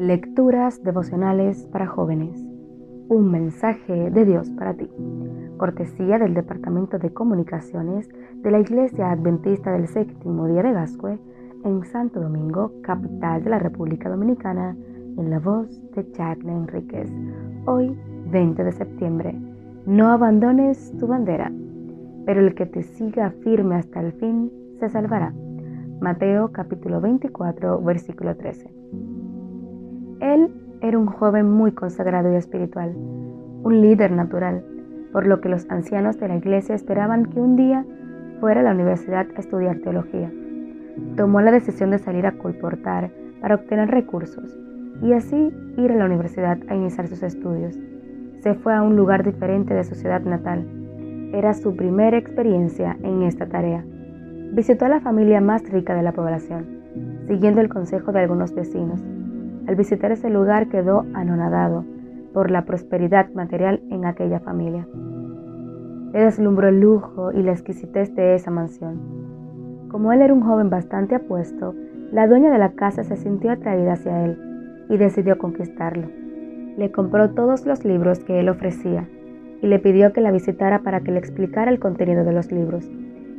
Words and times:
Lecturas 0.00 0.82
devocionales 0.82 1.68
para 1.70 1.86
jóvenes. 1.86 2.42
Un 3.10 3.30
mensaje 3.30 4.10
de 4.10 4.24
Dios 4.24 4.48
para 4.48 4.72
ti. 4.72 4.88
Cortesía 5.58 6.18
del 6.18 6.32
Departamento 6.32 6.98
de 6.98 7.12
Comunicaciones 7.12 8.08
de 8.36 8.50
la 8.50 8.60
Iglesia 8.60 9.10
Adventista 9.10 9.72
del 9.72 9.88
Séptimo 9.88 10.46
Día 10.46 10.62
de 10.62 10.72
Gascue 10.72 11.18
en 11.66 11.84
Santo 11.84 12.18
Domingo, 12.18 12.72
capital 12.82 13.44
de 13.44 13.50
la 13.50 13.58
República 13.58 14.08
Dominicana, 14.08 14.74
en 15.18 15.28
la 15.28 15.38
voz 15.38 15.68
de 15.92 16.10
Jacqueline 16.14 16.62
Enríquez. 16.62 17.12
Hoy, 17.66 17.94
20 18.30 18.64
de 18.64 18.72
septiembre. 18.72 19.38
No 19.84 20.08
abandones 20.12 20.96
tu 20.98 21.08
bandera, 21.08 21.52
pero 22.24 22.40
el 22.40 22.54
que 22.54 22.64
te 22.64 22.84
siga 22.84 23.32
firme 23.42 23.74
hasta 23.74 24.00
el 24.00 24.14
fin 24.14 24.50
se 24.78 24.88
salvará. 24.88 25.34
Mateo 26.00 26.52
capítulo 26.52 27.02
24, 27.02 27.82
versículo 27.82 28.34
13. 28.34 29.19
Él 30.20 30.50
era 30.82 30.98
un 30.98 31.06
joven 31.06 31.50
muy 31.50 31.72
consagrado 31.72 32.30
y 32.30 32.36
espiritual, 32.36 32.94
un 32.94 33.80
líder 33.80 34.12
natural, 34.12 34.62
por 35.12 35.26
lo 35.26 35.40
que 35.40 35.48
los 35.48 35.68
ancianos 35.70 36.20
de 36.20 36.28
la 36.28 36.36
iglesia 36.36 36.74
esperaban 36.74 37.26
que 37.26 37.40
un 37.40 37.56
día 37.56 37.86
fuera 38.38 38.60
a 38.60 38.62
la 38.62 38.72
universidad 38.72 39.26
a 39.34 39.40
estudiar 39.40 39.78
teología. 39.78 40.30
Tomó 41.16 41.40
la 41.40 41.50
decisión 41.50 41.90
de 41.90 41.98
salir 41.98 42.26
a 42.26 42.36
colportar 42.36 43.10
para 43.40 43.54
obtener 43.54 43.90
recursos 43.90 44.58
y 45.02 45.14
así 45.14 45.52
ir 45.78 45.92
a 45.92 45.96
la 45.96 46.04
universidad 46.04 46.58
a 46.68 46.74
iniciar 46.74 47.08
sus 47.08 47.22
estudios. 47.22 47.78
Se 48.40 48.54
fue 48.54 48.74
a 48.74 48.82
un 48.82 48.96
lugar 48.96 49.24
diferente 49.24 49.72
de 49.72 49.84
su 49.84 49.94
ciudad 49.94 50.20
natal. 50.22 50.66
Era 51.32 51.54
su 51.54 51.76
primera 51.76 52.18
experiencia 52.18 52.98
en 53.02 53.22
esta 53.22 53.46
tarea. 53.46 53.84
Visitó 54.52 54.84
a 54.84 54.90
la 54.90 55.00
familia 55.00 55.40
más 55.40 55.66
rica 55.70 55.94
de 55.94 56.02
la 56.02 56.12
población, 56.12 56.66
siguiendo 57.26 57.62
el 57.62 57.70
consejo 57.70 58.12
de 58.12 58.20
algunos 58.20 58.54
vecinos 58.54 59.02
al 59.70 59.76
visitar 59.76 60.10
ese 60.10 60.28
lugar 60.30 60.68
quedó 60.68 61.06
anonadado 61.14 61.84
por 62.34 62.50
la 62.50 62.64
prosperidad 62.64 63.30
material 63.34 63.80
en 63.88 64.04
aquella 64.04 64.40
familia. 64.40 64.84
Le 66.12 66.24
deslumbró 66.24 66.66
el 66.66 66.80
lujo 66.80 67.30
y 67.30 67.40
la 67.44 67.52
exquisitez 67.52 68.12
de 68.16 68.34
esa 68.34 68.50
mansión. 68.50 68.98
Como 69.88 70.12
él 70.12 70.22
era 70.22 70.34
un 70.34 70.42
joven 70.42 70.70
bastante 70.70 71.14
apuesto, 71.14 71.72
la 72.10 72.26
dueña 72.26 72.50
de 72.50 72.58
la 72.58 72.72
casa 72.72 73.04
se 73.04 73.14
sintió 73.14 73.52
atraída 73.52 73.92
hacia 73.92 74.24
él 74.24 74.36
y 74.88 74.96
decidió 74.96 75.38
conquistarlo. 75.38 76.08
Le 76.76 76.90
compró 76.90 77.30
todos 77.30 77.64
los 77.64 77.84
libros 77.84 78.18
que 78.24 78.40
él 78.40 78.48
ofrecía 78.48 79.06
y 79.62 79.68
le 79.68 79.78
pidió 79.78 80.12
que 80.12 80.20
la 80.20 80.32
visitara 80.32 80.80
para 80.80 81.02
que 81.02 81.12
le 81.12 81.20
explicara 81.20 81.70
el 81.70 81.78
contenido 81.78 82.24
de 82.24 82.32
los 82.32 82.50
libros, 82.50 82.90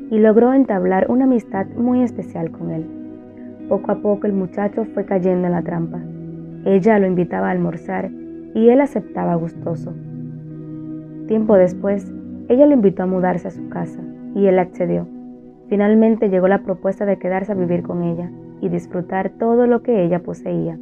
y 0.10 0.18
logró 0.18 0.54
entablar 0.54 1.12
una 1.12 1.26
amistad 1.26 1.66
muy 1.76 2.04
especial 2.04 2.52
con 2.52 2.72
él. 2.72 2.86
Poco 3.68 3.92
a 3.92 3.96
poco 3.96 4.28
el 4.28 4.34
muchacho 4.34 4.86
fue 4.94 5.04
cayendo 5.04 5.48
en 5.48 5.54
la 5.54 5.62
trampa. 5.62 6.00
Ella 6.66 7.00
lo 7.00 7.08
invitaba 7.08 7.48
a 7.48 7.52
almorzar 7.52 8.12
y 8.54 8.70
él 8.70 8.82
aceptaba 8.82 9.36
gustoso. 9.36 9.94
Tiempo 11.28 11.56
después, 11.56 12.12
ella 12.50 12.66
lo 12.66 12.74
invitó 12.74 13.04
a 13.04 13.08
mudarse 13.08 13.48
a 13.48 13.52
su 13.52 13.70
casa 13.70 14.00
y 14.36 14.46
él 14.46 14.60
accedió. 14.60 15.08
Finalmente 15.70 16.30
llegó 16.30 16.48
la 16.48 16.64
propuesta 16.64 17.06
de 17.06 17.18
quedarse 17.18 17.54
a 17.54 17.56
vivir 17.56 17.82
con 17.84 18.04
ella 18.04 18.30
y 18.60 18.70
disfrutar 18.70 19.32
todo 19.40 19.68
lo 19.68 19.82
que 19.82 20.04
ella 20.04 20.20
poseía. 20.20 20.78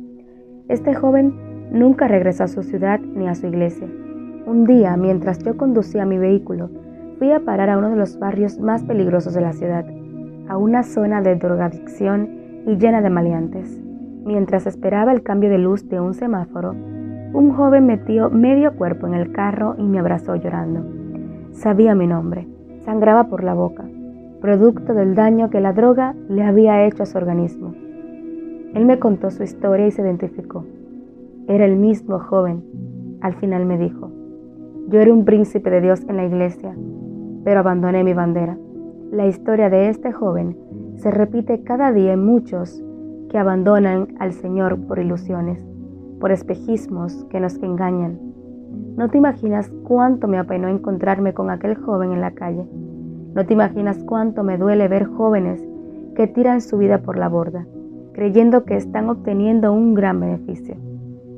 Este 0.68 0.94
joven 0.94 1.34
nunca 1.72 2.08
regresó 2.08 2.44
a 2.44 2.48
su 2.48 2.64
ciudad 2.64 3.00
ni 3.00 3.28
a 3.28 3.36
su 3.36 3.48
iglesia. 3.48 3.88
Un 4.46 4.66
día, 4.66 4.98
mientras 4.98 5.40
yo 5.40 5.58
conducía 5.58 6.06
mi 6.06 6.18
vehículo, 6.18 6.70
fui 7.20 7.32
a 7.32 7.42
parar 7.42 7.70
a 7.70 7.78
uno 7.78 7.92
de 7.92 7.98
los 7.98 8.18
barrios 8.18 8.60
más 8.60 8.84
peligrosos 8.84 9.34
de 9.34 9.42
la 9.42 9.54
ciudad, 9.54 9.86
a 10.48 10.58
una 10.58 10.84
zona 10.84 11.22
de 11.22 11.36
drogadicción 11.36 12.30
y 12.66 12.78
llena 12.78 13.02
de 13.02 13.10
maleantes. 13.10 13.89
Mientras 14.26 14.68
esperaba 14.68 15.12
el 15.12 15.24
cambio 15.24 15.50
de 15.50 15.58
luz 15.58 15.88
de 15.90 16.00
un 16.00 16.14
semáforo, 16.14 16.72
un 17.34 17.52
joven 17.52 17.86
metió 17.86 18.30
medio 18.30 18.76
cuerpo 18.76 19.08
en 19.08 19.14
el 19.14 19.32
carro 19.32 19.76
y 19.78 19.84
me 19.84 20.00
abrazó 20.00 20.36
llorando. 20.36 20.84
Sabía 21.52 21.96
mi 21.96 22.08
nombre, 22.08 22.48
sangraba 22.86 23.26
por 23.26 23.44
la 23.44 23.54
boca, 23.54 23.86
producto 24.42 24.94
del 24.94 25.16
daño 25.16 25.50
que 25.50 25.62
la 25.62 25.74
droga 25.74 26.16
le 26.28 26.44
había 26.44 26.86
hecho 26.86 27.04
a 27.04 27.06
su 27.06 27.18
organismo. 27.18 27.74
Él 28.74 28.86
me 28.86 29.00
contó 29.00 29.32
su 29.32 29.44
historia 29.44 29.88
y 29.88 29.92
se 29.92 30.02
identificó. 30.02 30.66
Era 31.48 31.66
el 31.66 31.76
mismo 31.76 32.20
joven. 32.20 32.64
Al 33.22 33.34
final 33.36 33.66
me 33.66 33.78
dijo, 33.78 34.12
yo 34.88 35.00
era 35.00 35.14
un 35.14 35.26
príncipe 35.26 35.70
de 35.70 35.82
Dios 35.82 36.04
en 36.08 36.18
la 36.18 36.26
iglesia, 36.26 36.76
pero 37.44 37.60
abandoné 37.60 38.04
mi 38.04 38.14
bandera. 38.14 38.58
La 39.12 39.28
historia 39.28 39.70
de 39.70 39.90
este 39.90 40.12
joven 40.12 40.58
se 40.96 41.12
repite 41.12 41.64
cada 41.64 41.92
día 41.92 42.14
en 42.14 42.26
muchos 42.26 42.84
que 43.30 43.38
abandonan 43.38 44.16
al 44.20 44.34
Señor 44.34 44.78
por 44.88 45.00
ilusiones, 45.00 45.64
por 46.20 46.32
espejismos 46.32 47.26
que 47.30 47.40
nos 47.40 47.56
engañan. 47.64 48.20
No 48.98 49.10
te 49.10 49.18
imaginas 49.18 49.72
cuánto 49.84 50.28
me 50.28 50.38
apenó 50.38 50.68
encontrarme 50.68 51.34
con 51.34 51.50
aquel 51.50 51.76
joven 51.76 52.12
en 52.12 52.22
la 52.22 52.32
calle. 52.32 52.66
No 53.34 53.46
te 53.46 53.54
imaginas 53.54 54.04
cuánto 54.04 54.44
me 54.44 54.58
duele 54.58 54.88
ver 54.88 55.06
jóvenes 55.06 55.64
que 56.16 56.28
tiran 56.28 56.62
su 56.62 56.78
vida 56.78 57.02
por 57.02 57.18
la 57.18 57.30
borda, 57.30 57.66
creyendo 58.14 58.66
que 58.66 58.76
están 58.76 59.10
obteniendo 59.10 59.72
un 59.72 59.94
gran 59.94 60.20
beneficio, 60.20 60.76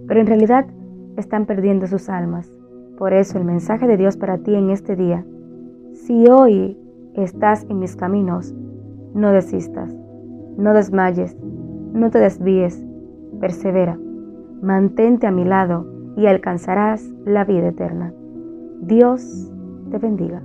pero 0.08 0.19
en 0.19 0.28
realidad 0.28 0.66
están 1.18 1.46
perdiendo 1.46 1.88
sus 1.88 2.09
almas. 2.09 2.52
Por 2.97 3.13
eso 3.13 3.38
el 3.38 3.46
mensaje 3.46 3.88
de 3.88 3.97
Dios 3.97 4.18
para 4.18 4.38
ti 4.40 4.56
en 4.56 4.69
este 4.69 4.96
día, 4.96 5.25
si 5.94 6.28
hoy 6.29 6.78
estás 7.13 7.66
en 7.69 7.79
mis 7.79 7.96
caminos, 7.96 8.53
no 9.13 9.31
desistas, 9.31 9.94
no 10.58 10.73
desmayes, 10.73 11.38
no 11.94 12.09
te 12.09 12.19
desvíes, 12.19 12.84
persevera, 13.40 13.97
mantente 14.62 15.28
a 15.28 15.31
mi 15.31 15.46
lado 15.46 15.85
y 16.18 16.28
alcanzarás 16.28 17.09
la 17.25 17.46
vida 17.46 17.69
eterna. 17.69 18.13
Dios 18.81 19.52
te 19.90 19.97
bendiga. 19.97 20.41